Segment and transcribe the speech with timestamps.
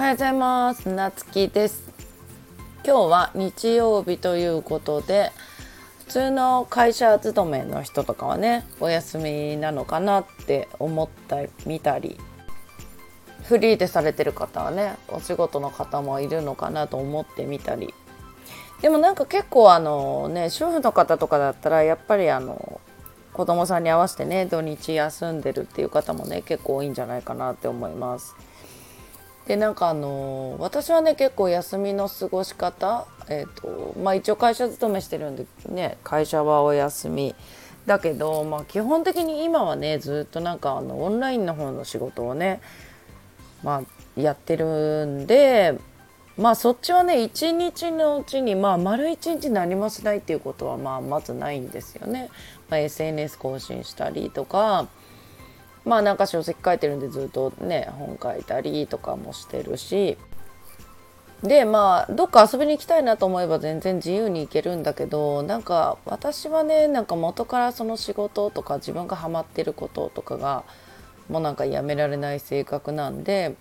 [0.00, 0.88] はようございます。
[0.88, 1.92] なつきです。
[2.86, 5.30] 今日は日曜日ということで
[5.98, 11.36] 普通の会社勤めの人とかはねお休みなのかなって思った
[11.66, 12.18] みたり
[13.42, 17.92] フリーでされてる方はねお仕事の方もいるのかなと思ってみたり。
[18.80, 22.80] でもなんか結構あのね主婦の方とかだったらやっぱりあの
[23.34, 28.34] 子供さんに合わせてね土日休んでるっていう方もね結構多いんじゃないかなって思います。
[29.50, 37.34] でなんかあの私はね結構休みの過ごし方えっ、ー、とまあ一応会社勤めしてるんでね会社はお休み
[37.84, 42.60] だけどまあ基本的に今はねずっとなんかあのオンラインの方の仕事をね
[43.64, 43.82] ま
[44.16, 45.76] あやってるんで
[46.38, 52.28] まあそっちはね一日のうちにまあ丸一日何もしないっていうことはまあまずないんですよね。
[52.68, 54.86] まあ、SNS 更新したりとか
[55.84, 60.16] まあなんか書籍書いてるんでずっとね本書いたりとかもしてるし
[61.42, 70.64] でまあどっか遊びに行きたいなと思えば全然自由に行けるんだけどなんか私はねなんか元からその仕事とか自分がハマってることとかが
[71.30, 73.56] もうなんかやめられない性格なんで。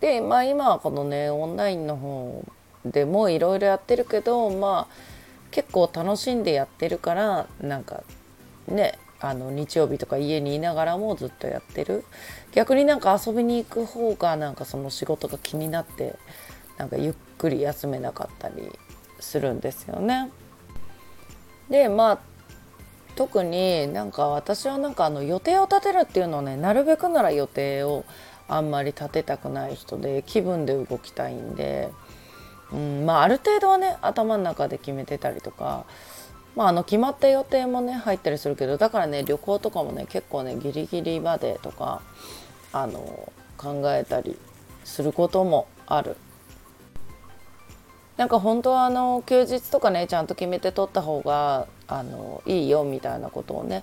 [0.00, 2.42] でまあ今はこのねオンラインの方
[2.84, 4.94] でもいろいろやってるけどまあ
[5.50, 8.02] 結構楽しんでやってるからなんか
[8.66, 12.04] ねあの日曜日とか家にいながらもずっとやってる
[12.52, 16.16] 逆になんか遊びに行く方がなんかその仕事が気になって
[16.78, 18.54] なんかゆっくり休めなかったり
[19.20, 20.30] するんですよね。
[21.68, 22.18] でまあ
[23.16, 28.04] 特になんか私はなんかあの予定を立てるっていうのをねなるべくなら予定を
[28.48, 31.90] あんまり立てたくない人で気分で動きたいんで、
[32.72, 35.84] うんまあ、ある程度はね頭の中で決めてたりとか、
[36.56, 42.02] まあ、あの決まった予定もね入ったりするけどだからね旅行とかもね結構ねギリギリまでとか
[42.72, 44.36] あの考えたり
[44.84, 46.16] することもある。
[48.16, 53.82] なんか本当はあの休日とかねちゃんと決めて取った方があのいいよみたいなことをね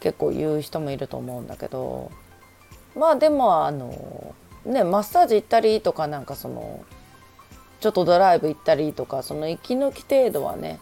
[0.00, 2.10] 結構言う人もいると思うんだけど
[2.96, 6.84] まあでもあのねマッサージ行ったりとかなんかその
[7.78, 10.80] ちょっとドライブ行ったりとかその息抜き程度はね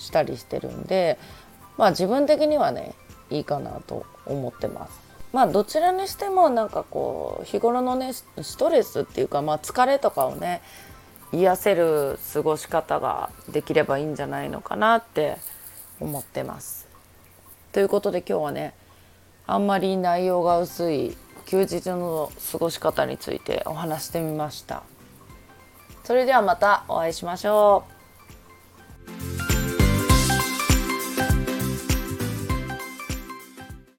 [0.00, 1.18] したりしてるんで
[1.78, 2.94] まあ自分的にはね
[3.30, 5.00] いいかなと思ってます。
[5.32, 10.60] まあどちらにしてもなんかこう日頃のねストレスっていうかまあ疲れとかをね
[11.32, 15.36] 癒せる過ごし方ができればいいんじゃないのかなって
[16.00, 16.88] 思ってます。
[17.70, 18.74] ということで今日はね
[19.46, 24.82] あんまり内容が薄い休日の過ごし方についてお話してみました。
[26.02, 27.99] それではまたお会いしましょう。